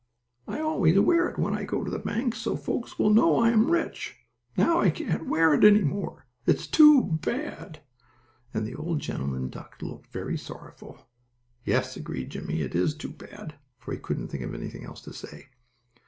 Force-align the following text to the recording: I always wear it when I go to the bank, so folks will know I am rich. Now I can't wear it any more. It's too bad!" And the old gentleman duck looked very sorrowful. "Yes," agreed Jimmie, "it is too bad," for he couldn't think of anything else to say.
I 0.47 0.59
always 0.59 0.97
wear 0.99 1.29
it 1.29 1.37
when 1.37 1.53
I 1.55 1.63
go 1.63 1.83
to 1.83 1.91
the 1.91 1.99
bank, 1.99 2.33
so 2.33 2.57
folks 2.57 2.97
will 2.97 3.11
know 3.11 3.37
I 3.37 3.51
am 3.51 3.69
rich. 3.69 4.15
Now 4.57 4.79
I 4.79 4.89
can't 4.89 5.27
wear 5.27 5.53
it 5.53 5.63
any 5.63 5.83
more. 5.83 6.25
It's 6.47 6.65
too 6.65 7.03
bad!" 7.21 7.81
And 8.51 8.65
the 8.65 8.73
old 8.73 8.99
gentleman 8.99 9.49
duck 9.51 9.77
looked 9.79 10.11
very 10.11 10.39
sorrowful. 10.39 11.07
"Yes," 11.63 11.97
agreed 11.97 12.31
Jimmie, 12.31 12.61
"it 12.63 12.73
is 12.73 12.95
too 12.95 13.11
bad," 13.11 13.53
for 13.77 13.91
he 13.91 13.99
couldn't 13.99 14.29
think 14.29 14.41
of 14.41 14.55
anything 14.55 14.85
else 14.85 15.01
to 15.01 15.13
say. 15.13 15.49